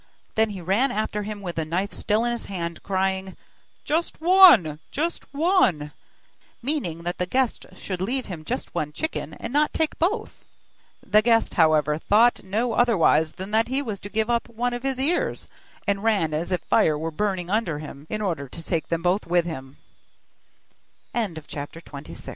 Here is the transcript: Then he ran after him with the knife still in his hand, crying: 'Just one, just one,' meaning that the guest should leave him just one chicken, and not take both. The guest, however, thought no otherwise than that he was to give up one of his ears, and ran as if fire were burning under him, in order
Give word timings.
Then 0.33 0.49
he 0.49 0.61
ran 0.61 0.89
after 0.89 1.21
him 1.21 1.41
with 1.43 1.57
the 1.57 1.63
knife 1.63 1.93
still 1.93 2.25
in 2.25 2.31
his 2.31 2.45
hand, 2.45 2.81
crying: 2.81 3.37
'Just 3.85 4.19
one, 4.19 4.79
just 4.89 5.31
one,' 5.31 5.91
meaning 6.63 7.03
that 7.03 7.19
the 7.19 7.27
guest 7.27 7.67
should 7.73 8.01
leave 8.01 8.25
him 8.25 8.43
just 8.43 8.73
one 8.73 8.93
chicken, 8.93 9.35
and 9.35 9.53
not 9.53 9.73
take 9.75 9.99
both. 9.99 10.43
The 11.05 11.21
guest, 11.21 11.53
however, 11.53 11.99
thought 11.99 12.41
no 12.43 12.73
otherwise 12.73 13.33
than 13.33 13.51
that 13.51 13.67
he 13.67 13.83
was 13.83 13.99
to 13.99 14.09
give 14.09 14.27
up 14.27 14.49
one 14.49 14.73
of 14.73 14.81
his 14.81 14.97
ears, 14.99 15.47
and 15.85 16.03
ran 16.03 16.33
as 16.33 16.51
if 16.51 16.61
fire 16.61 16.97
were 16.97 17.11
burning 17.11 17.51
under 17.51 17.77
him, 17.77 18.07
in 18.09 18.21
order 18.23 18.49